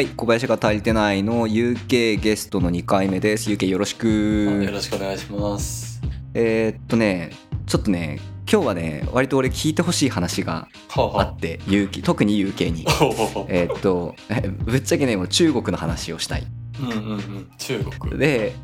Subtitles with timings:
[0.00, 3.50] はい、小林が足りてないの UK ゲストの2回目です。
[3.50, 4.66] UK よろしよく。
[4.72, 6.00] ろしくお願いします。
[6.32, 7.32] えーっとね、
[7.66, 8.18] ちょっとね、
[8.50, 12.86] 今日はね、割と俺聞いてほしい話がはあ、はあって、UK 特に UK に。
[13.48, 16.46] えーっと、え ぶっちゃけね、もう中国の話をしたい。
[16.80, 17.50] うんうんうん。
[17.58, 18.18] 中国。
[18.18, 18.54] で、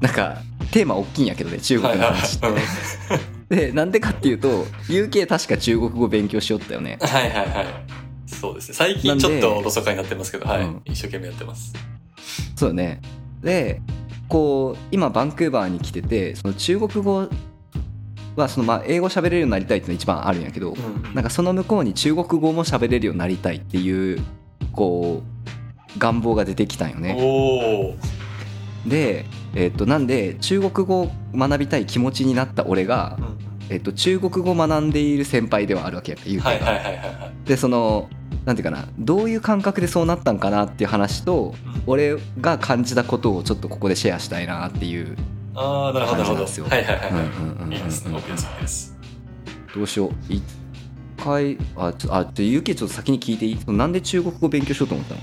[0.00, 0.38] なんか、
[0.70, 2.46] テーマ大きいんやけどね、中国の話って。
[2.46, 2.56] はい
[3.48, 6.98] で、なんでかっていうと、UK 確か中国語勉強しよったよね。
[7.00, 8.05] はいはいはい。
[8.40, 8.74] そうですね。
[8.74, 11.72] 最近ちょっとおろそかになってますけど、はい、うん一生懸命やってます。
[12.54, 13.00] そうね。
[13.42, 13.80] で、
[14.28, 17.28] こう、今バンクーバーに来てて、その中国語
[18.36, 24.20] は、そのまあ英語喋れるようになりたいっていうのが一番あるんやけど、うんなんかその向こうに中国語も喋れるようになりたいっていう、
[24.72, 27.16] こう、願望が出てきたんよね。
[28.86, 37.48] で、えっと、なんで、中国語を学びたい気持ちになった俺がう、んえっと、中国語を学んでいる先輩ではあるわけや言うてはいはいはいはいはい。
[37.48, 38.08] で、その、
[38.46, 45.16] なんていうかな、どういう感覚でそうなったんかなっていう話と、うん俺が感じたことをちょっとここでシェアしたいなっていう
[45.54, 46.44] ああ、なるほどなるほど。
[46.44, 47.22] はいはいは
[47.68, 47.76] いい。
[47.76, 48.16] いいですね。
[48.16, 48.96] OK です。
[49.72, 50.42] どうしよう一
[51.16, 53.58] 回あちょあちょゆうきちょっと先に聞いていい？
[53.72, 55.20] なんで中国語勉強しようと思ったの？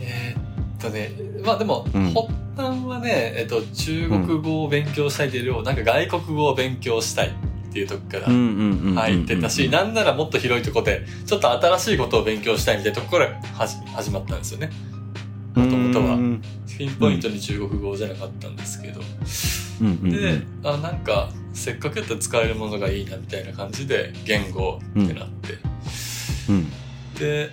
[0.00, 1.10] えーっとね、
[1.44, 7.32] まあでも、うん発端はね、えっと、中国語を勉強したいというよりも、なんか外国語を勉強したい
[7.76, 14.70] っていうとこから入ってたし、なんならもっと広いところで、ちょっと新しいことを勉強したいみたいなところからはじ始まったんですよね。
[15.54, 16.42] もともとはうん
[16.78, 19.02] ピンポイントに中国語じゃなかったんですけど。
[19.82, 25.58] うんうんで、あ、なんか、せっかくやったら使えるものがいいなみたいな感じで、言語ってなって。
[26.48, 26.72] うん
[27.18, 27.50] で、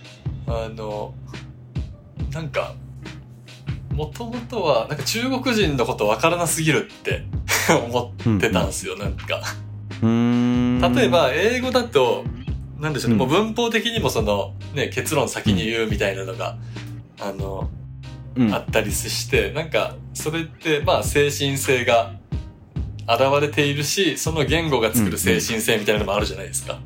[0.48, 1.14] あの、
[2.32, 2.76] なんか、
[3.94, 7.26] もともとは、なんか中国人のことわからなすぎるって
[7.88, 9.42] 思ってたんですよ、なんか。
[10.04, 10.82] うん。
[10.96, 12.26] 例えば、英語だと、
[12.80, 13.20] なんでしょうね、うん。
[13.20, 16.58] もう文法的にもその、ね、結論先に言うみたいなのが、
[17.20, 17.70] あの、
[18.36, 18.54] うん。
[18.54, 22.14] あったりして、なんか、それって、まあ、精神性が
[23.08, 26.80] 現れているし、その言語が作る精神性みたいなのもあるじゃないですか。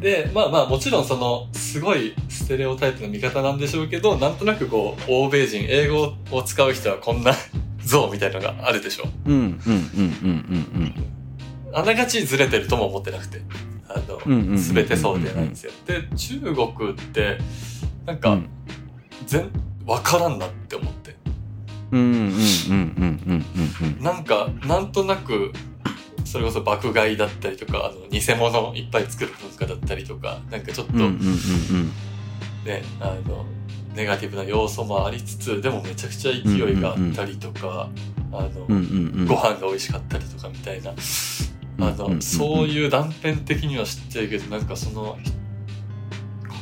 [0.00, 7.32] で、まあまあ、もちろんその、すごいステレオタイプの見方なんでしょうけど、なんとなくこう、欧米人、英語を使う人はこんな
[7.82, 9.04] 像みたいなのがあるでしょ。
[9.26, 10.94] うんうんうんうんうん
[11.72, 13.40] あながちずれてるとも思ってなくて。
[13.92, 15.72] あの、うんうんうんうんすべてそうではないんですよ。
[15.86, 17.38] で、中国って、
[18.06, 18.48] なんか、うん
[19.26, 19.50] 全、
[19.84, 21.16] わからんなって思って。
[21.90, 22.32] うんうんうんうん
[22.68, 23.44] うん
[23.82, 25.52] うんうんなんか、なんとなく、
[26.24, 31.18] それこそ爆買いだったりとか、あの、偽物いっぱい作る文化だったりとか、なんかちょっとうんうんうん
[32.64, 33.44] ね、あの、
[33.94, 37.90] ネガティブな要素もありつつ、でもめちゃくちゃ勢いがあったりとか、
[38.32, 39.26] あの、うんうんうん。
[39.26, 40.92] ご飯が美味しかったりとかみたいな、
[41.80, 42.22] あの、うんうんうん。
[42.22, 45.18] そういう断片的には知ってるけど、なんかその、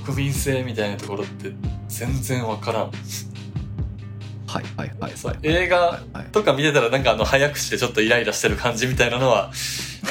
[0.04, 1.52] 国民性みたいなところって
[1.88, 2.90] 全然わからん。
[4.48, 4.88] はいはい
[5.42, 6.00] 映画
[6.32, 9.52] とか見てたらなんかあの早くしてちょっとイライラしてる感じみたいなのは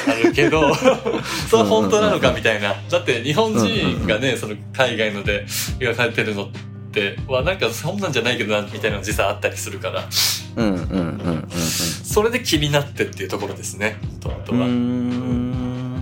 [0.06, 0.72] あるけど、
[1.50, 2.76] それ本当なのかみたいな。
[2.88, 5.44] だって日本人がね、その海外ので
[5.80, 6.50] 描かれてるの
[6.98, 10.08] って、はなんかそんなんじゃないけどな、みたいなの実際あったりするから、
[10.56, 11.50] うんうんうんうんうん。
[11.50, 14.66] それで気になってっていうところですね、本当うーは。
[14.66, 15.94] ん。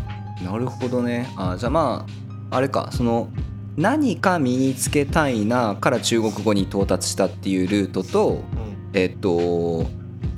[0.45, 1.29] なるほどね。
[1.37, 2.07] あじゃあま
[2.51, 3.29] ああれかその
[3.77, 8.77] 何か身につけたいなから中国語に到達したっていうルートとうん。
[8.95, 9.87] えっと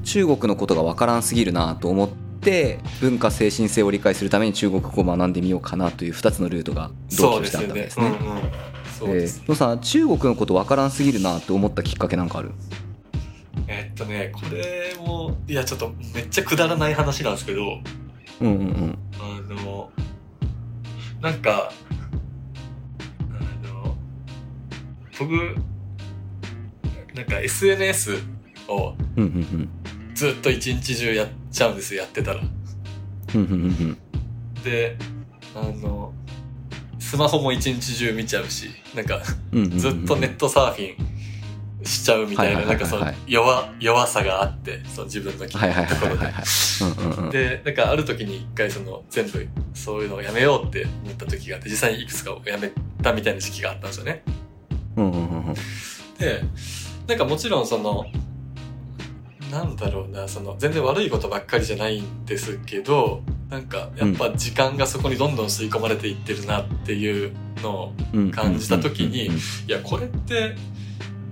[0.05, 2.09] 中国のことが分からんすぎるなと思っ
[2.41, 8.11] て文化精神性を理解するために中国語を学んでみようかなという2つのルートが同居したわけですね。
[8.99, 9.43] そうえです。
[9.45, 12.53] ー、のさ中国のこと分からんすぎるなって思ったきっかけなんかある？
[13.67, 17.81] えっとね、これも、いや、ちょっとめっちゃくだらない話なんですけど、
[18.41, 19.91] うんうんうんあの、
[21.21, 21.71] なんか、
[23.31, 23.97] あの、
[25.19, 25.57] 僕、
[27.15, 28.17] なんか SNS
[28.69, 29.69] をうんうん
[30.15, 32.41] ずっと一日中やっちゃうんですよ、やってたら。
[32.41, 33.99] うんうんうんうん
[34.65, 34.97] で、
[35.55, 36.13] あの、
[37.09, 40.93] スマホも一日中見ちゃうし、なんかうんうんうんずっとネットサーフィ
[41.83, 45.67] ンしちゃうみたいな、はいはないんかその弱、弱さがあって、その自分のとこ
[47.23, 47.63] ろで。
[47.63, 52.71] で、なんかある時に一回その全部そういうのをやめようって思った時があって、実際にいくつかをやめ
[53.03, 54.23] たみたいな時期があったんですよね。
[54.97, 55.55] うんうんうんうん。
[56.19, 56.43] で、
[57.07, 58.05] なんかもちろんその、
[59.51, 68.31] なんだろうな、その全然悪いことばっかりじゃないんですけど、なんかやっぱ時間がそこにどんどん吸い込まれていってるなっていうのをうん。
[68.31, 69.35] 感じた時にうん。
[69.35, 69.39] うん。
[69.39, 70.55] いや、これって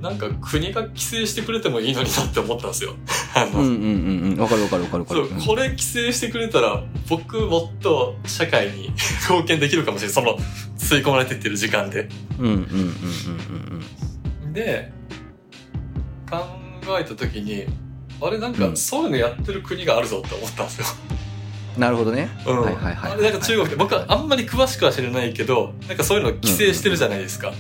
[0.01, 2.95] なんか国が規制してくれてもいいのになって思ったんですよ。
[3.35, 4.39] あの、うんうんうんうん。
[4.39, 5.29] わかるわかるわかるわかる。
[5.29, 8.91] そう、これ規制してくれたら、僕もっと社会に
[9.29, 10.15] 貢献できるかもしれない。
[10.15, 10.39] その、
[10.79, 12.09] 吸い込まれてってる時間で。
[12.39, 12.63] うんうんうん
[14.45, 14.53] うん。
[14.53, 14.93] で、
[16.31, 16.39] 考
[16.99, 17.67] えた時に、
[18.21, 20.87] あれなんか、うんそういうのやってる国があるぞって思ったんですよ。
[21.11, 21.17] うん
[21.77, 22.63] なるほどねうん。
[22.63, 27.53] はいはいはいあれなんか中国って、僕はあんまり詳しくは知らないけど、なんかそういうの規制してるじゃないですか。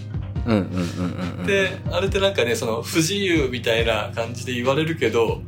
[0.46, 5.42] うんうんうんうんうんで、あれってなんかね、その不自由みたいな感じで言われるけど、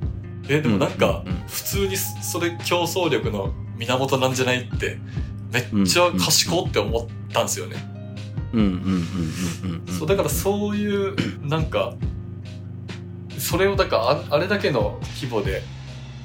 [0.48, 4.98] え、でもなんか普通にそれ競争力の源なんじゃないって、
[5.50, 7.76] めっちゃ賢って思ったんですよね。
[8.52, 11.14] うんうんうんうんうんそう、だからそういう、
[11.46, 11.94] なんか、
[13.38, 15.62] それをだからあ、あれだけの規模で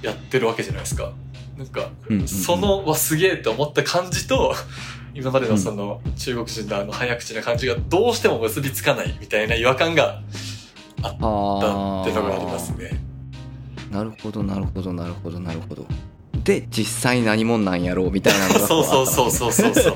[0.02, 1.12] やってるわけじゃないですか。
[1.58, 1.90] なんか、
[2.26, 4.56] その、わ、すげえって思った感じと、
[5.14, 10.22] 今までのその、中国人のあの早口な感じがどうしても結びつかないみたいな違和感が
[11.04, 13.00] あったあってのがありますね。
[13.92, 15.86] ーなるほどなるほどなるほどなるほど
[16.44, 19.96] で実際何者なんやろうみたいなのが そうそうそうそうそうそう。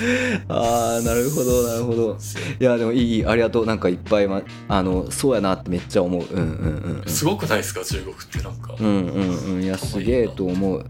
[0.48, 2.18] ああなるほどなるほど。
[2.60, 3.66] いやでもいいありがとう。
[3.66, 6.22] なんかいっぱい、ま、あのそうやなってめっちゃ思う。
[6.22, 7.10] うんうんうんうん。
[7.10, 8.74] すごくないですか中国ってなんか。
[8.78, 9.62] うんうんうん。
[9.62, 10.84] いやすげえと思う。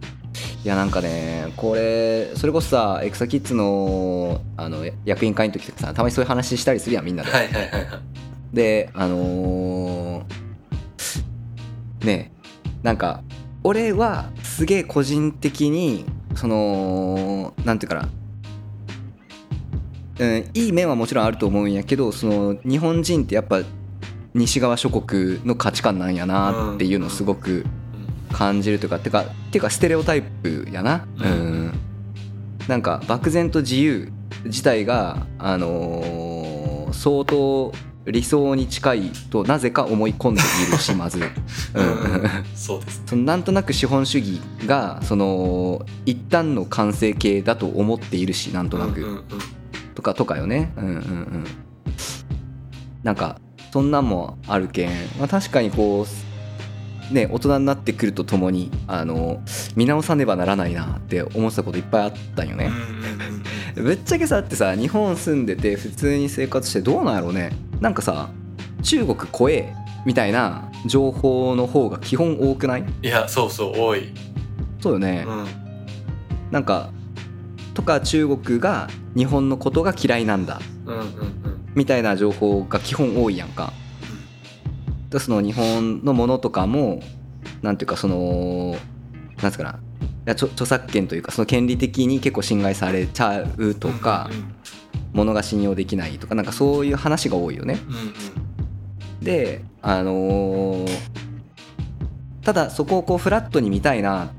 [0.64, 7.84] いやなんかねこれそれこそさエクサキッズのあの役員会の時とかさたまにそういう話したりするやんみんなで、はいはいはいはい。
[8.52, 10.42] であのー
[12.06, 12.32] ね
[12.82, 13.22] なんか
[13.64, 18.08] 俺はすげえ個人的にそのなんていうかな
[20.18, 23.62] うん、いい面はもちろんあると思うんやけどその日本人ってやっぱ
[24.34, 27.64] 西側諸国の価値観なんやなっていうのをすごく
[28.32, 31.72] 感じるというか、てかっていうかステレオタイプやな、ううんん。
[32.66, 34.10] なんか漠然と自由
[34.44, 36.62] 自体が、あのー
[36.92, 37.72] 相当
[38.04, 41.24] 理想に近いとなぜか思い込んでいるし まず、うん。
[41.24, 42.30] うん。
[42.54, 43.02] そうです。
[43.06, 49.22] そのなんとなく資本主義がその一旦の完成形だと思っているしなんとなく、うんうんうん
[49.94, 50.72] とかとかよね。
[50.76, 51.44] うんうんうん。
[53.02, 53.40] なんか
[53.72, 56.06] そんなんもあるけん、まあ、確かにこ
[57.10, 59.42] うね大人になってくるとともにあの
[59.74, 62.70] 見直さねばならないなって思ってたこといっぱいあったんよね、
[63.74, 67.50] ぶっちゃけさってさ日本住んでて普通に生活してどうなんやろうね。
[67.80, 68.30] なんかさ
[68.82, 69.74] 中国怖え
[70.06, 72.84] みたいな情報の方が基本多くない？
[73.02, 74.12] いや、そうそう、多い。
[74.80, 75.46] そうよね、うん。
[76.50, 76.90] なんか
[77.74, 80.60] とか中国が日本のことが嫌いなんだ。
[80.86, 81.72] うんうんうん。
[81.74, 83.72] みたいな情報が基本多いやんか。
[85.10, 87.02] でその日本のものとかも
[87.62, 88.76] なんていうかその
[89.42, 89.78] なんつうかな。
[90.32, 94.44] 著著作権というかその権利的に結構侵害されちゃうとかうんうん。
[95.12, 97.78] 物が信用できないとかなんかそういう話が多いよね。
[97.88, 97.98] うんう
[99.20, 99.24] ん。
[99.24, 100.88] であのー
[102.42, 104.32] ただそこをこうフラットに見たいな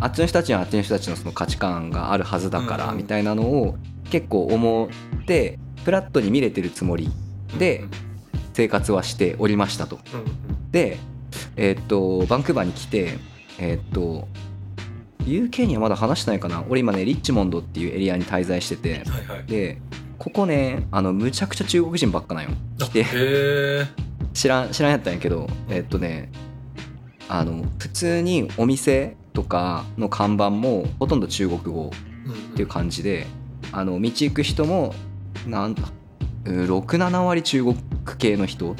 [0.00, 3.76] あっちの人たちにはあっちの人たちのその価値観があるはずだからみたいなのを
[4.10, 4.88] 結構思
[5.22, 7.10] ってフラットに見れてるつもり
[7.58, 7.84] で
[8.52, 9.98] 生活はしておりましたと。
[10.70, 10.98] で、
[11.56, 13.18] えーっとバンクーバーに来て
[13.58, 14.28] えーっと
[15.24, 19.44] UK にはまだ話してないかな俺今ねリッチモンドっていうエリアに滞在しててはいはい。
[19.46, 19.80] で
[20.18, 23.06] ここねあのむちゃくちゃ中国人ばっかなんよ来て。
[24.34, 26.30] 知らん知らんやったんやけどえーっとね
[27.28, 31.92] あの普通にお店とかの看板もほとんど中国語
[32.52, 33.28] っていう感じで
[33.70, 34.92] あの道行く人も
[35.46, 35.84] なんだ
[36.42, 37.76] 67割中国
[38.18, 38.74] 系の人っ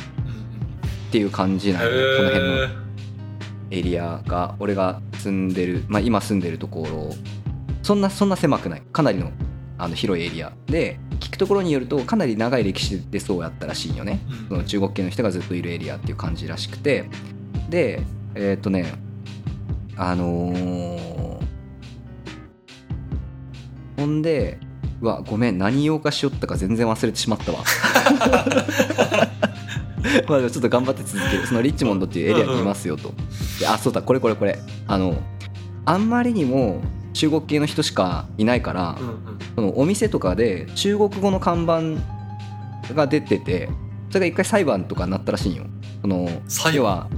[1.13, 2.69] ていう感じなんよねこの辺のへ
[3.79, 7.11] エリアが俺が住んでる、まあ、今住んでるところ。
[7.85, 8.83] そんなそんな狭くない。
[8.93, 9.31] かなりの
[9.77, 14.21] あの広いエリアで聞くところによるとかなり長い歴史でそうやったらしいよね。
[14.49, 17.05] その中国系の人がずっといるエリアっていう感じらしくて。
[17.69, 18.03] で
[18.35, 19.08] えーっとね
[19.99, 21.39] あのー
[23.99, 24.59] ほんで
[25.01, 27.59] うわごめん何用かしよったか全然忘れてしまったわ。
[30.29, 31.47] まあちょっと頑張って続ける。
[31.47, 33.13] そのリッチモンドっていうエリアにいますよと、
[33.59, 34.59] であそうだこれこれこれ。
[34.87, 35.17] あの
[35.85, 36.81] あんまりにも
[37.13, 39.19] 中国系の人しかいないから、うんうん。
[39.57, 43.69] そのお店とかで中国語の看板が出てて
[44.11, 45.65] それが一回裁判とかになったらしいんよ。
[46.03, 46.83] その裁判？
[46.83, 47.09] 要は、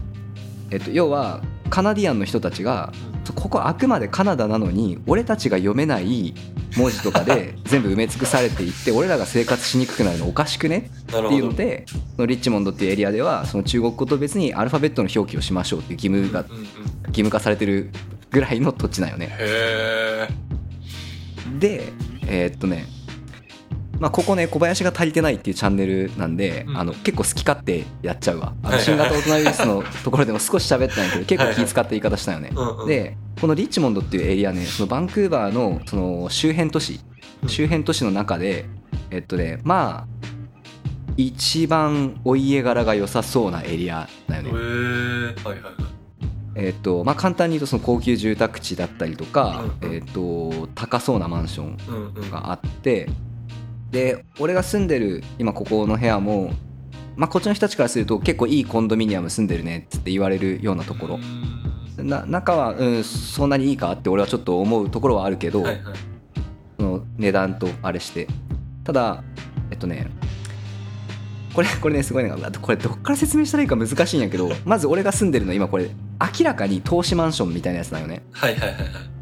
[0.71, 2.93] えっと、要はカナディアンの人たちが
[3.35, 6.35] ここあくまでカナダなのに俺たちが読めない
[6.77, 10.91] 文字とかで 全部埋め尽くされていって俺らが生活しにくくなるのおかしくね？
[11.09, 11.53] っていうの。
[11.55, 11.85] で
[12.17, 16.65] そのリッチモンドっていうエリアではその中国語と別にアルファベットの表記をしましょうっていう義務がうんうん
[17.09, 17.91] 義務化されてる
[18.31, 19.31] ぐらいの土地なんよね。
[21.59, 21.93] で
[22.27, 22.87] えーっとね
[24.01, 26.77] まあ、ここね小林が足りてないっていうチャンネルなんで、うん。
[26.79, 28.55] あの結構好き勝手やっちゃうわ。
[28.63, 28.87] あのはい。
[28.89, 32.51] はいはい新型大人ウイルスのところでも少し喋ったんやけど結構気使った言い方したよね。
[32.55, 32.87] うんうん。
[32.89, 37.01] でこのリッチモンドっていうエリアねそのバンクーバーのその周辺都市
[37.43, 37.49] うん。
[37.49, 38.65] 周辺都市の中で
[39.11, 40.27] えっとねまあ
[41.19, 44.49] 一番お家柄が良さそうなエリアだよね。
[44.49, 45.75] へえはいはいはい。
[46.57, 49.95] えっとまあ簡単に言うとその高級住宅地だったりとかうんうん。
[49.95, 53.09] えっと高そうなマンションうんうんがあって
[53.91, 56.53] で俺が住んでる今ここの部屋も、
[57.17, 61.15] まあ、こっちの人たちからすると結構いいコンドミニアム住んでるねって言われるようなところ。
[61.17, 61.61] うん
[62.05, 65.95] な中は、うん、そんなにいいかって俺はちょっと思うところはあるけど、はいはい。
[66.79, 68.27] その値段とあれして。
[68.85, 69.23] ただ
[69.71, 70.11] えっとね
[71.55, 72.31] これこれねすごいね
[72.63, 75.91] これどっから説明したらいいか難しいんやけどまず俺が住んでるの今これ
[76.39, 78.23] 明らかに投資マンションみたいなやつだよね。
[78.33, 79.20] はいはいはいはい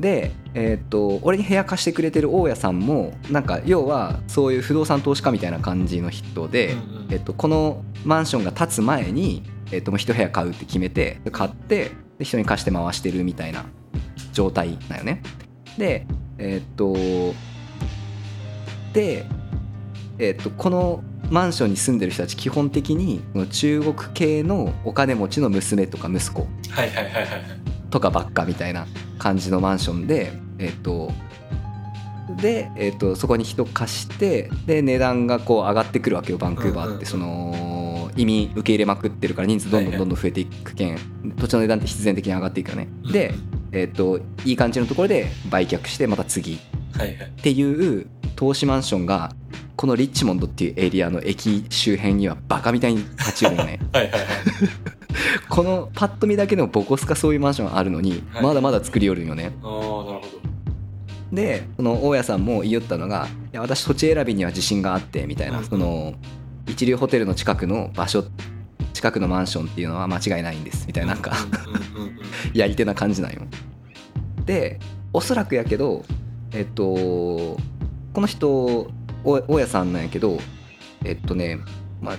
[0.00, 7.08] で、えーっと俺に部屋貸してくれてる大家さんもなんか要はそういう不動産投資家みたいな感じの人で、うんうん。
[7.10, 13.64] えっとこのマンションが建つ前に、えっともう一部屋買うって決めて買ってで人に貸して回してるみたいな
[14.32, 15.22] 状態だよね。
[15.78, 16.06] で
[16.38, 16.94] えっと
[18.92, 19.26] で、
[20.18, 26.46] えっとこのマンションに住んでる人たち基本的に中国系のお金持ちの娘とか息子。
[26.70, 28.86] はいはいはいはいはいとかばっかみたいな
[29.18, 31.10] 感じのマンションでえっ、と
[32.40, 37.52] で、えっとそこに人貸してで値段がこう上がってくるわけよバンクーバーって、うんうんうん。
[37.54, 40.98] その移民受け入れまくってるから人数どんどんどんどん増えていくけん、
[41.36, 43.34] 土地の値段って必然的に上がっていくよね、で、
[43.72, 46.54] えっといい感じのところで売却してまた次。
[46.54, 46.58] っ
[46.98, 47.30] はいはい。
[47.42, 49.32] ていう投資マンションが
[49.76, 53.78] このリッチモンドっていうエリアの駅周辺にはバカみたいに立ち寄るよね。
[53.92, 54.95] はいはいはい
[55.48, 58.42] このパッと見だけでもボコスカそういうマンションあるのにはい。
[58.42, 60.22] まだまだ作り寄るんよね、ああなるほど。
[61.32, 66.14] でその大家さんも言いよったのが「いや私土地選びには自信があって」みたいな、うんその
[66.68, 68.24] 一流ホテルの近くの場所
[68.92, 71.32] 近くのマンションっていうのは間違いないんですみたいななんか
[71.96, 72.18] うんうんうんうん。
[72.54, 73.42] やり手な感じなんよ。
[74.44, 74.80] で
[75.12, 76.04] おそらくやけど
[76.52, 77.56] えっとこ
[78.16, 78.50] の人
[79.24, 80.38] お大家さんなんやけど
[81.04, 81.58] えっとね
[82.00, 82.16] まあ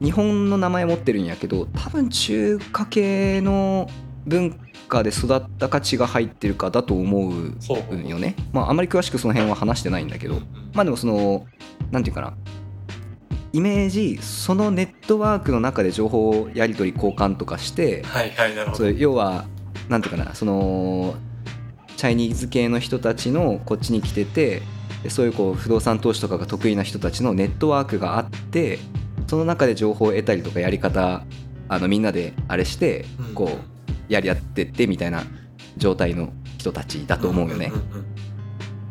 [0.00, 3.88] 日本の名前持ってるんやけど多分中華系の
[4.26, 4.58] 文
[4.88, 10.40] 化で育ったか血が入ってるかだと思うほうほうよねまああんまり詳しくその辺は話してないんだけど。
[10.74, 11.46] まあでもその
[11.90, 12.34] なんていうかな。
[13.52, 18.90] イメージそのネットワークの中で情報やり取り交換とかしてはいはいなるほど。
[18.90, 19.44] 要は
[19.88, 21.14] なんていうかなその
[21.96, 24.60] チャイニーズ系の人たちのこっちに来てて
[25.04, 28.80] でそういうこう不動産投資とかが得意な人たちのネットワークがあって
[29.34, 31.24] その中で情報を得たりとかやり方
[31.68, 33.34] あのみんなであれしてうん。
[33.34, 35.24] こうやり合ってってみたいな
[35.76, 37.72] 状態の人たちだと思うよね。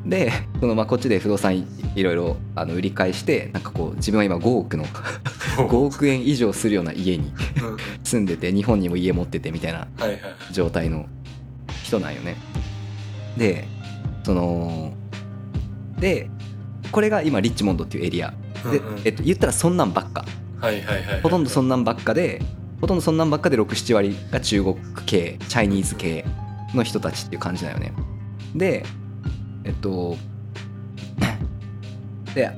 [0.06, 7.32] でそのまあこっちで不動産いいろいろあの売り買いしてなんかこう自分は今5億のうん5億円以上するような家に
[8.04, 9.88] 住んでて日本にも家持っててみたいな
[10.52, 11.06] 状態の
[11.84, 12.36] 人なんよね。
[13.38, 13.66] で
[14.24, 14.94] その
[15.98, 16.30] で
[16.92, 18.34] これが今リッチモンドっていうエリア
[18.72, 20.25] で、えっと、言ったらそんなんばっか。
[21.22, 22.41] ほとんどそんなんばっかで
[22.79, 26.25] ほとんどそんなんばっかで67割が中国系チャイニーズ系
[26.74, 27.93] の人たちっていう感じだよね。
[28.55, 28.86] で
[29.63, 30.15] えっと
[32.36, 32.51] で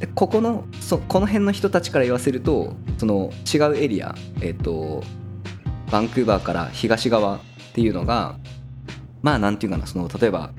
[0.00, 5.02] でここのそこの辺の人たちから言わせるとその違うエリア、えっと、
[5.90, 7.40] バンクーバーから東側っ
[7.72, 8.36] ていうのが
[9.22, 10.50] まあなんていうかなその例えば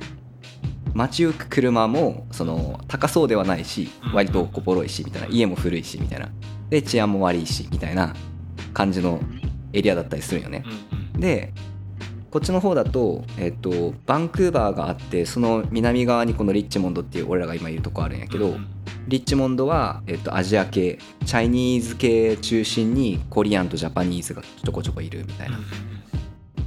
[0.98, 4.14] 街行く車もその高そうではないしうん。
[4.14, 6.30] 割とこぼろいしみたいな家も古いしみたいな。
[6.70, 8.14] で治安も悪いしみたいな
[8.74, 9.22] 感じの
[9.74, 10.64] エリアだったりするんよね
[11.18, 11.54] で
[12.30, 18.58] こっちの方だと,、えっとバンクーバーがあってその南側にこのリッチモンドっていう俺らが今いるとこあるんやけど、
[19.08, 25.58] リッチモンドは、えっとアジア系チャイニーズ系中心にコリアンとジャパニーズがちょこちょこいるみたいな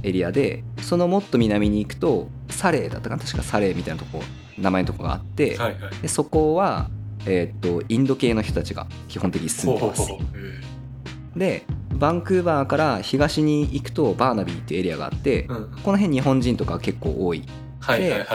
[0.03, 3.23] エリアでそのもっと南に行くとサレーだったかな？
[3.23, 4.23] 確かサレーみたいなとこ
[4.57, 5.95] 名前のとこがあって、はいはい。
[6.01, 6.89] でそこは、
[7.25, 10.01] えっとインド系の人たちが基本的に住んでます。
[10.01, 10.37] ほうほうほう。
[10.37, 15.71] へでバンクーバーから東に行くとバーナビーっていうエリアがあって、えうんうん。
[15.83, 17.43] この辺日本人とか結構多い。
[17.79, 18.29] はいはいはいはい。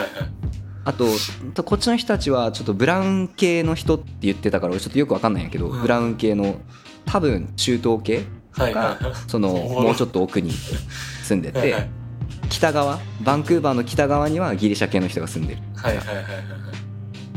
[0.85, 1.05] あと
[1.53, 5.81] とこっちの人たちはちょっとブラウン系の人って言ってたから俺ちょっとよくわかんないんやけど、うん。
[5.81, 6.61] ブラウン系の
[7.05, 9.13] 多分中東系がはいはいはい。
[9.27, 10.51] その もうちょっと奥に
[11.27, 11.89] 住んでてはいはい。
[12.49, 15.61] 北側バンクーバーの北側にはギリシャ系の人が住んでる。
[15.75, 16.23] はいはいはいはい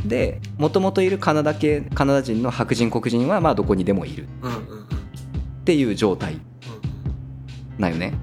[0.06, 4.26] でもともといるカナダ系カナダ人の白人黒人はまあどこにでもいる。
[4.42, 4.80] うんうん
[5.60, 6.40] っていう状態。
[7.78, 8.14] なんよね。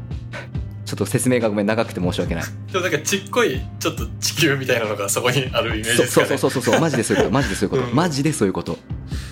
[0.85, 2.43] ちょっっと説明がごめん長くて申し訳ない。
[2.71, 6.27] でもなんかちっこいちょっと地球みたいなのがそこにあるイメージですかね。
[6.27, 7.33] そうそうそうそうマジでそういうこと。
[7.33, 8.77] マジでそういうこと、うんマジでそういうこと。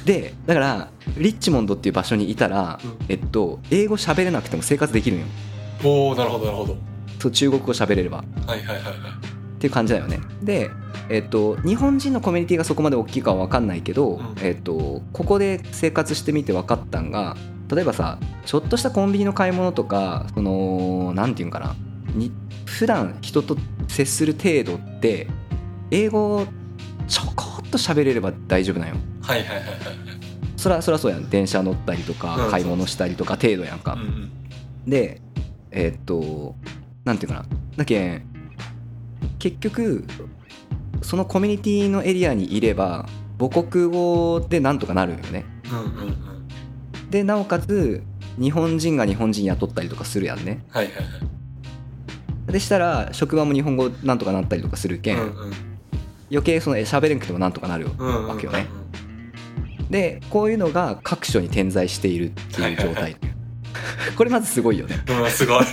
[0.05, 2.95] でだからリッチモンドっていう場所にいたら、うん。
[3.09, 5.25] えっと英語喋れなくても生活できるんよ
[5.83, 6.77] おおなるほどなるほど。
[7.19, 8.17] そう中国語喋れれば。
[8.17, 8.93] はいはいはいはい。
[8.93, 10.19] っていう感じだよね。
[10.43, 10.69] で
[11.09, 14.35] えっと日本人のコミュニティがそこまで大きいかは分かんないけど、うん。
[14.41, 17.35] えっとここで生活してみて分かったんが
[17.69, 21.75] 例えばさちょっとしたコンビニの買い物とかそのなんていうんかな。
[22.13, 22.31] に
[22.65, 25.27] 普段人と接する程度って
[25.91, 26.45] 英語
[27.07, 28.95] ちょこっと喋れれば大丈夫なんよ。
[29.21, 29.75] はいはいはいはい
[30.57, 31.29] そらそらそうやん。
[31.29, 34.31] 電車乗ったりとうんか買い物したりとか程度やんか、うんうん。
[34.89, 35.21] で
[35.75, 36.55] えーっと
[37.03, 37.45] なんていうかな。
[37.77, 38.25] だけん
[39.37, 40.05] 結局
[41.01, 45.45] そのコミュニティのエリアにいれば母国語でなんとかなるよね。
[45.71, 47.09] うんうんうん。
[47.11, 48.01] でなおかつ
[48.39, 50.63] 日本人が日本人雇ったりとかするやんね。
[50.69, 51.01] はいはいは
[52.49, 52.51] い。
[52.51, 55.53] でしたら職場も日本語なんとかなったりとかするけん、うんうん。
[56.31, 58.67] 余計そのえ喋れんくてもなんとかなるわけよね。
[59.89, 63.17] でこういうのが各所に点在しているっていう状態、はいはい
[64.15, 64.99] これまずすごいよね。
[65.07, 65.65] うん、すごい。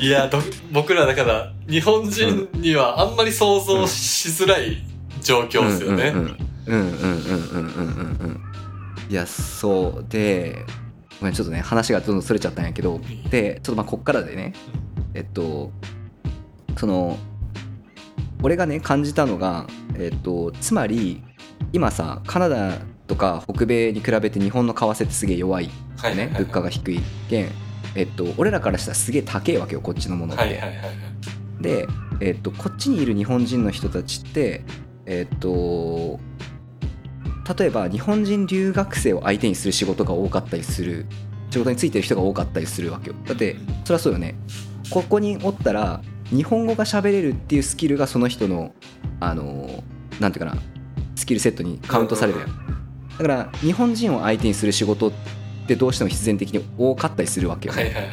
[0.00, 0.30] いや
[0.72, 4.82] 僕らだから日本人にはあんまり想像しづらい
[5.22, 6.12] 状況ですよね。
[6.14, 8.40] うんうんうんうんうんうんうん
[9.10, 10.64] いやそうで
[11.20, 14.54] ごめんちょっとね話がどんどんそれちゃったんやけどでちょっとまあこっからでね
[15.12, 15.70] えっと
[16.76, 17.18] その
[18.42, 21.22] 俺がね感じたのがえっとつまり
[21.72, 27.00] 今さカナダとか北米に比べて日本の為替ってすげえ弱いはいはいはいよね物価が低い。
[27.28, 27.48] けん
[27.94, 30.94] えっと俺らからしたらすげえ高えわけよこっちのものって、はいはいはいはい
[31.60, 31.86] で、
[32.20, 34.64] えっとこっちにいる日本人の人たちって
[35.06, 36.18] えっと
[37.58, 41.06] 例えば日本人留学生を相手にする仕事が多かったりする
[41.50, 43.16] 仕事についてる人が多かったりするわけよ。
[43.26, 44.34] だってそりゃそうよね。
[44.90, 48.74] ここにおったら日本語が喋れるっていうスキルがその人の
[49.20, 49.84] あの
[50.20, 50.60] なんていうかな
[51.14, 52.40] スキルセットにカウントされる。
[52.40, 52.73] やん
[53.18, 55.12] だから日本人を相手にする仕事っ
[55.66, 58.12] てどうしても必然的に多かったりするわけよね、はいはいはい。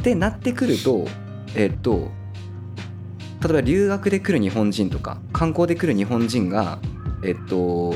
[0.00, 1.06] ってなってくると
[1.54, 2.10] えっと
[3.42, 6.78] 例えば留学で来る日本人とか観光で来る日本人が
[7.24, 7.94] えっと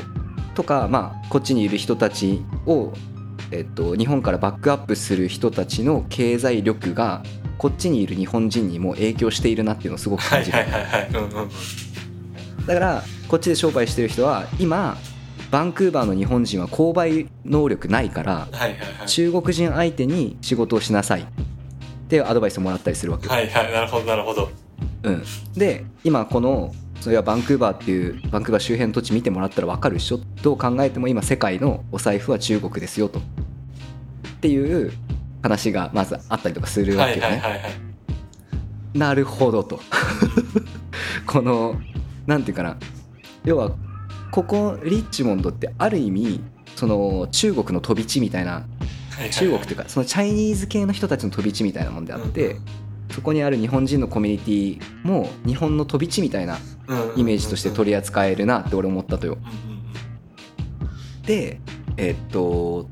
[0.55, 2.93] とかまあこっちにいる人たちを
[3.51, 7.23] えっと日本からバックアップする人たちの経済力が
[7.59, 10.59] こっちにいる日本人にも影響しているなっていうのをすごくはい感じる、
[12.67, 14.97] だからこっちで商売してる人は今
[15.55, 18.49] バンクーバーの日本人は購買能力ないから
[19.07, 21.21] 中国人相手に仕事をしなさい。
[21.21, 21.27] っ
[22.09, 23.31] てアドバイスをもらったりするわけよ。
[23.31, 23.73] はいはい。
[23.73, 24.51] なるほどなるほど。
[25.05, 25.23] うん、
[25.55, 30.19] で今このそれはバンクーバーっていうバンクーバー周辺の土地見てもらったら分かるでしょ？
[30.43, 33.21] どう考えても今世界のお財布は中国ですよと。
[33.21, 33.23] っ
[34.41, 34.93] ていう
[35.41, 37.37] 話がまずあったりとかするわはいけよね。
[37.37, 37.73] はいはいはい。
[38.99, 39.79] なるほどと。
[41.29, 41.81] この
[42.27, 42.77] なんていうかな。
[43.45, 43.71] 要は
[44.35, 46.41] ここリッチモンドってある意味
[46.75, 48.67] その中国の飛び地みたいな
[49.31, 52.61] 中国というかそのチャイニーズ系の人たちの飛び地みたいなもんであって、うん。
[53.13, 56.59] そこにある日本人のコミュニティも日本の飛び地みたいな
[57.17, 59.39] イメージとして取り扱えるなって俺思ったとよ。
[61.25, 61.61] で
[61.97, 62.89] えっと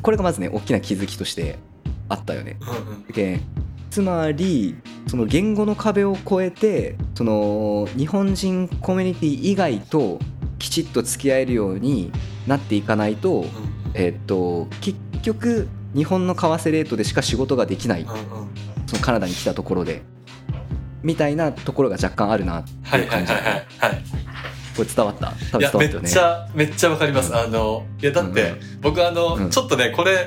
[0.00, 1.58] これがまずね大きな気づきとして
[2.08, 2.56] あったよね。
[3.12, 3.40] で
[3.94, 4.74] つまり
[5.06, 10.18] その言語の壁を越えてその日本人コミュニティ以外と
[10.58, 12.10] きちっと付き合えるように
[12.48, 13.48] なっていかないと、うん
[13.94, 18.04] えっと結局日本の為替レートでしか仕事ができない。
[18.88, 20.02] そのカナダに来たところで。
[21.04, 23.64] みたいなところが若干あるなってはいいうはい感じ、はいはいはい。
[24.76, 25.32] これ伝わった？
[25.52, 26.10] 多分伝わったよね。
[26.10, 27.38] っちゃめっちゃわかります、うん。
[27.38, 28.80] あのいやだって、うん。
[28.80, 29.50] 僕あの、うん。
[29.50, 30.26] ちょっとねこれ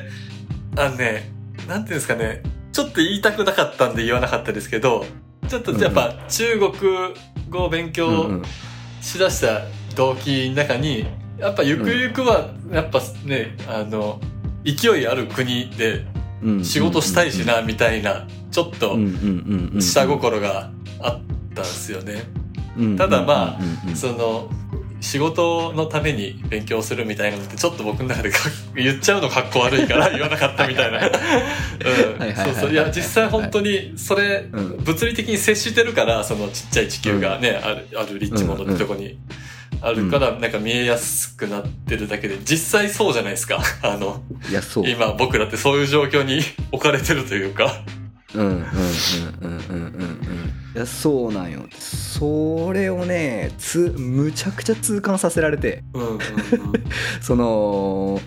[0.78, 1.30] あのね
[1.68, 2.42] なんていうんですかね
[2.78, 5.04] ちょっと言いたくなかったんで言わなかったですけど
[5.48, 6.72] ちょっとやっぱ中国
[7.50, 8.44] 語を勉うん強うん。
[9.02, 9.62] しだした
[9.96, 11.08] 動機の中に
[11.40, 14.22] やっぱゆくゆくはやっぱねあの
[14.64, 16.06] 勢いある国で
[16.44, 18.96] うん仕事したいしなみたいなちょっと
[19.82, 20.70] 下心が
[21.02, 21.22] あっ
[21.56, 22.26] たんですよね。
[22.78, 24.52] うんただまあその
[25.00, 28.40] 仕事のために勉強するみたいなのってちょっと僕の中でか
[28.76, 31.02] 言っちゃうのかっこ悪いから 言わなかったみたいな。
[32.44, 32.72] そうそう。
[32.72, 39.18] いや、実際本当にそれ、うん物理的に接してるから、そのちっちゃい地球がね、ある、あるリッチモンドってとこに。
[39.82, 43.60] あるから、なんか見えやすくなってるだけで、実際そうじゃないですか。
[43.84, 44.24] あの、
[44.86, 47.82] 今僕らってそういう状況に置かれてるというか。
[48.34, 48.66] うんうんうんうん
[49.42, 51.64] うんうんうんいやそうなんよ。
[51.80, 55.84] それをねつむちゃくちゃ痛感させられて。
[55.94, 56.20] うんうんうん。
[57.22, 58.20] その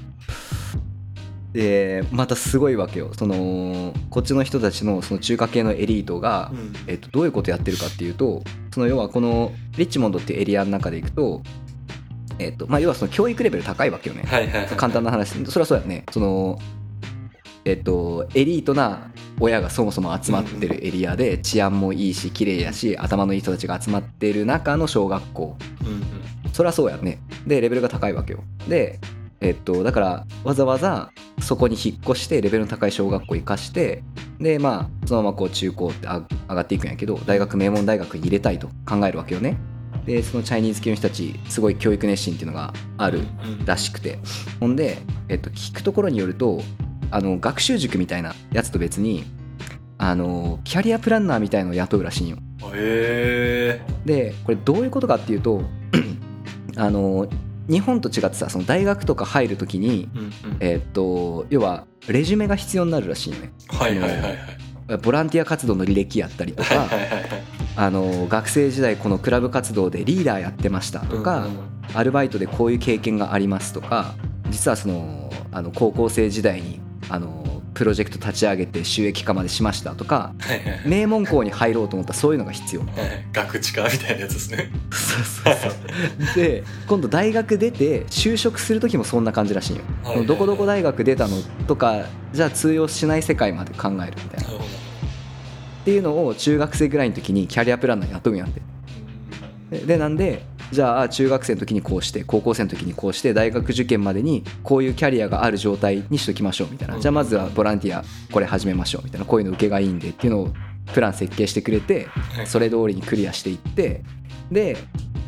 [1.53, 3.11] でまたすごいわけよ。
[3.17, 6.73] そのこっちの人たちのその中華系のエリートが、うん。
[6.87, 11.43] えっと、どういうことやってるかっていうとその要はこのリッチモンドっていうエリアの中でいくと、
[12.39, 16.05] えっとまあ、要はその教育レベル高いわけよね、はいはいはい簡単な話それはそうやね。
[16.11, 16.59] その
[17.65, 25.57] えっとエリートな親がそもそも集まってるエリアで治安もいいし綺麗やし頭のいい人たちが集まってる中の小学校。
[25.83, 26.03] うんうん。
[26.53, 27.21] そりゃそうやね。
[27.47, 28.41] でレベルが高いわけよ。
[28.69, 28.99] で
[29.41, 34.03] えっとだからわざわざそこに引っ越してレベルの高い小学校行かして
[34.39, 39.57] でまあそのままこう中高ってあ上がっていくんやけど大学名門大学に入れたいと考えるわけよね。
[40.05, 43.23] でそのチャイニーズ系の人たちすごい教育熱心っていうのがあるう
[43.63, 44.19] んらしくて
[44.59, 46.63] ほんで、えっと、聞くところによると
[47.11, 49.25] あの学習塾みたいなやつと別に
[49.99, 52.39] あのキャリアプランナーみたいのを雇うらしいんよ。
[52.75, 55.63] へえでこれどういうことかっていうと
[56.77, 57.29] あの
[57.69, 60.33] 日本と違ってさその大学とか入るときに、うんうん。
[60.61, 63.53] えっと要はレジュメが必要になるらしいよね。
[63.69, 64.39] はいはいはいはい。
[65.03, 67.23] ボランティア活動の履歴やったりとかはいはいはいはい。
[67.77, 71.59] あの学生時代このクラブ活動でリーダーやってましたとか、うんうん。
[71.95, 74.15] アルバイトでこういう経験がありますとか
[74.51, 80.33] 実はそのあの高校生時代にあのプロジェクト立ち上げて収益化までしましたとか
[80.87, 82.91] 名門校に入ろうと思ったらそういうのが必要はい
[83.33, 84.71] 学知化みたいなやつですね。
[84.93, 86.35] そうそうそう。
[86.37, 94.65] で今度大学出て就職する時もそんな感じらしいよ、はいどこどこ大学出たのとかじゃあ通用しない世界まで考えるみたいな。
[95.81, 98.61] っていうのを中学生ぐらいの時にキャリアプランナー雇うんやって。
[99.71, 106.99] ででなんでじゃあ中学生の時にこうして高校生の時にこうして大学受験までにこういうキャリアがある状態にしときましょうみたいな。
[107.01, 110.49] じゃあまずはボランティアこれ始めましょうみたいなこういうの受けがいいんでっていうのを
[110.93, 112.47] プラン設計してくれてはい。
[112.47, 114.03] それ通りにクリアしていって
[114.51, 114.77] で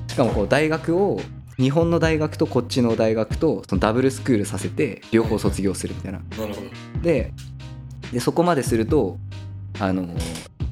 [0.09, 1.20] しかもこう大学を
[1.59, 6.18] 日本の大学とこっちの大学とそのダブルスクールさせて両方卒業するみたいな。
[6.18, 7.02] なるほど。
[7.02, 7.33] で
[8.12, 9.18] でそこまですると
[9.81, 10.09] あの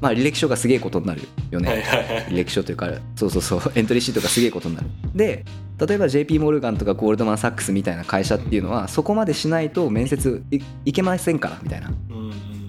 [0.01, 2.25] まあ履歴書がすげえことになるよね、はいはいはい。
[2.25, 3.61] 履歴書というかそうそうそう。
[3.75, 4.87] エントリーシートがすげえことになる。
[5.15, 5.45] で
[5.79, 11.91] 例えば JP モルガンとかゴールドマン・サックスみたいな会社っていうのはそこまでしないと面接いいけませんからみたいな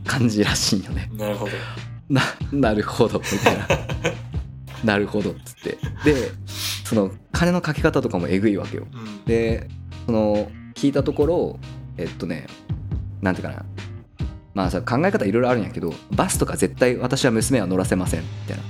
[0.04, 1.10] 感じらしいよね。
[1.16, 1.52] なるほど。
[2.08, 3.66] ななるほどみたいな。
[4.84, 5.78] なるほどっつって。
[6.04, 6.30] で
[6.84, 8.86] その金のかけ方とかもえぐいわけよ。
[8.92, 9.24] うん。
[9.24, 9.68] で
[10.06, 11.58] その聞いたところ
[11.96, 12.46] えっとね
[13.22, 13.64] なんていうかな
[14.54, 18.62] まあさ考え方いろいろあるんやけどバスとか絶対私は娘は乗らせませんみたいな。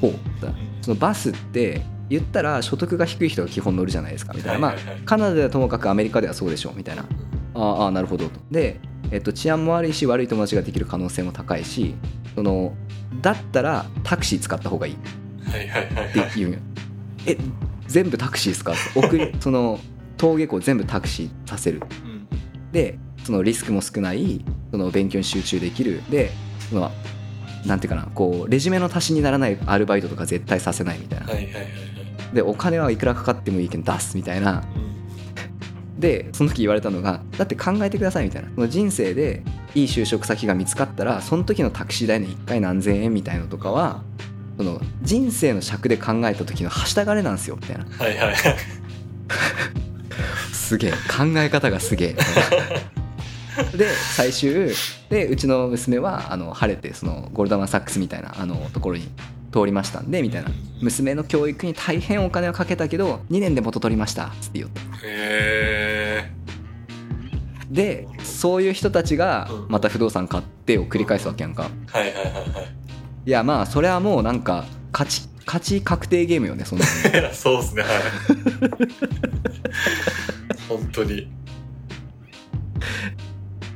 [0.00, 0.12] ほう。
[0.80, 4.74] そのバスって言ったら所得が低い人が基本乗るじゃないですかみたいな、まあ
[5.06, 7.04] カナダではともかくアメリカではそうでしょうみたいな。
[7.54, 8.40] あーあーなるほどと。
[8.50, 8.80] で、
[9.10, 11.94] えっと、治安も悪いし悪い友達ができる可能性も高いし
[12.34, 12.74] その
[13.20, 14.94] だったらタクシー使った方がいい。
[14.94, 14.96] っ
[15.44, 16.30] はいはいはいてはい。
[16.34, 16.58] 言うんよ
[17.26, 17.36] え
[17.86, 18.74] 全部タクシーですか？
[18.96, 19.78] 送りその
[20.18, 21.82] 登下校全部タクシーさせる。
[22.04, 22.26] うん。
[22.72, 26.02] でそのリスクも少ないその勉強に集中できる。
[26.10, 26.30] で
[26.68, 26.90] その
[27.66, 31.26] なんていうかなこうレジュメの足しにならないアルバイトとか絶対させないみたいな。
[31.26, 32.34] はいはいはいはい。
[32.34, 34.64] でお金はいくらかかってもいいけど出すみたいな。
[34.74, 36.00] うん。
[36.00, 38.48] でその時言われたのがだって考えてくださいみたいな。
[38.54, 39.42] その人生で
[39.74, 44.02] いい就職先が見つかったらその時のタクシー代の1回何千円みたいのとかは
[44.58, 47.84] その人生の尺で考えた時のはしたがれなんですよみたいな。
[47.84, 48.36] はいはいはい。
[50.52, 50.90] すげえ。
[50.90, 52.16] 考え方がすげえ
[53.76, 54.70] で最終
[55.08, 59.08] でうちの娘はあの晴れてそのゴールドマン・サックスみたいなあのところに
[59.52, 60.50] 通りましたんでみたいな。
[60.80, 66.28] 娘の教育に大変お金をかけたけど2年で元取りましたっつって言ったへ
[67.70, 69.66] でそういう人たちがうん。
[69.68, 71.70] また不動産買ってを繰り返すわけやんか。
[71.94, 72.42] えはいはいはいはい。
[73.24, 76.84] いやまあそれはもうなんか勝ち勝ち確定ゲームよねそんな
[77.32, 77.92] そうですねはい。
[80.68, 81.28] 本当に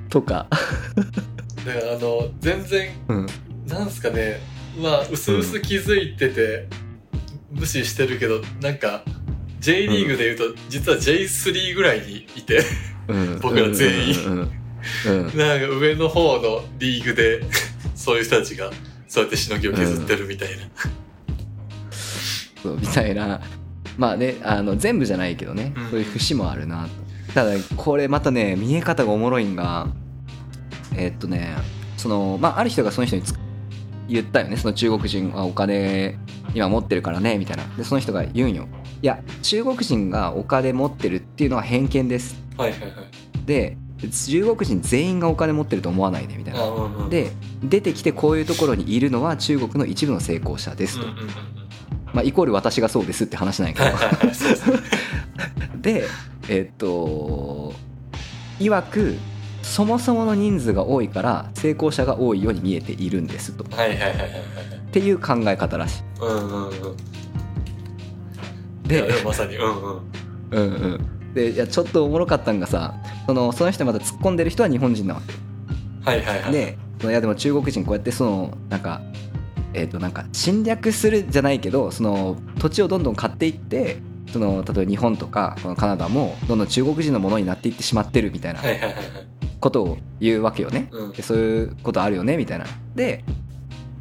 [0.08, 0.46] とか。
[1.64, 3.26] だからあの全然うん。
[3.66, 4.40] なんすかね。
[4.80, 6.68] まあうすうす気づいてて、
[7.50, 9.02] 無視してるけどなんか
[9.60, 12.62] J リーグでいうと、実は J3 ぐらいにいて
[13.08, 13.38] うん。
[13.40, 14.24] 僕ら全員。
[14.26, 14.50] うんうんうん
[15.06, 15.36] うん。
[15.36, 17.42] なんか上の方のリーグで
[17.96, 18.70] そういう人たちが
[19.08, 20.64] そうやってしのぎを削ってるみたいな、
[22.62, 23.40] そうみたいな。
[23.96, 25.90] まあねあの全部じゃないけどね、うん。
[25.90, 26.88] そういう節もあるな
[27.36, 29.88] ただこれまたね見え方がおもろいんが
[30.96, 31.54] えっとね
[31.98, 33.34] そのまあある人がその人につ
[34.08, 34.56] 言ったよね。
[34.56, 36.16] その中国人はお金
[36.54, 37.64] 今持ってるからねみたいな。
[37.76, 38.66] でその人が言うんよ。
[39.02, 42.40] いや中国人がお金持ってるっていうのは偏見です。
[42.56, 42.90] はいはいはい。
[43.44, 43.76] で
[44.10, 46.60] 中国人全員がお金持ってると思わないでみたいな。
[46.60, 51.30] あうんうんで出てきてこういうところにいるのは中国の一部の成功者ですと、うんうんうんうん。
[52.14, 53.86] まあ、イコール私がそうですって話なんやけど。
[55.82, 56.04] で
[56.48, 57.72] えっと
[58.58, 59.16] いわく
[59.62, 63.64] そもそもの人数が多いから成功者が多いように見えているんですと。
[63.76, 64.30] はいはいはいはいはい。
[64.30, 66.02] っていう考え方らしい。
[66.20, 66.96] うんうんうん。
[68.84, 70.00] でまさにうんうん。
[70.52, 70.66] うんう
[70.98, 71.34] ん。
[71.34, 72.94] でいやちょっとおもろかったんがさ
[73.26, 75.34] そのその人また突っ込んでる人は日本人なわけ。
[76.08, 76.52] はいはいはい。
[76.52, 79.02] でそのいやでも中国人こうやってそのなんか
[79.74, 83.98] えっ、となんか侵略するじゃないけどその土地をどんどん買っていって
[84.32, 88.60] その例えば日本とかこのカナダもどんどん中国人のものになっていってしまってるみたいな
[89.60, 90.88] ことを言うわけよね。
[90.92, 92.66] うんでそういうことあるよねみたいな。
[92.94, 93.24] で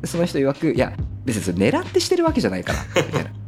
[0.02, 3.30] でその人曰くいや別にそれ狙ってしてるわけじゃないからみたいな。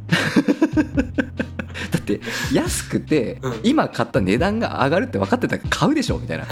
[1.90, 2.20] だって
[2.52, 6.46] 安くてうん今買った値段が上がるって分かってたから買うでしょみたいな。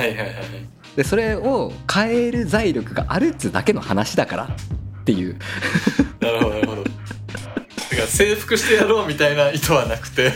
[0.96, 5.36] でそれを変える財力があるっつうだけの話だからっていう
[8.02, 10.32] 征服してやろうみたいな意図はなくて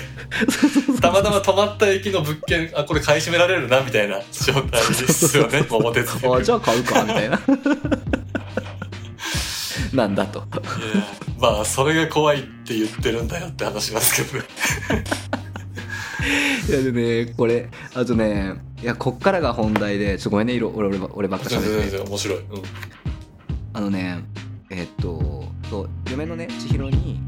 [1.01, 7.41] たまたま止まった駅の物件あこれ買い占められるなみたいな状態ですよね桃鉄じゃあ買うかみたいな。
[9.93, 10.45] なんだと。
[11.41, 14.45] まあそれが怖いって言ってるんだよって話しますけどね。
[16.69, 16.93] いやで
[17.25, 21.91] ねこれあとねいやこっからが本題でちょっとごめんね色俺俺ば俺ばっか全然喋って。
[21.91, 22.45] 全然面白い、うん、
[23.73, 24.23] あのね
[24.71, 27.21] えっとそう嫁のね千尋に